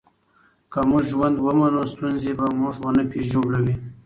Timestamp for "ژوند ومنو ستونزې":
1.11-2.31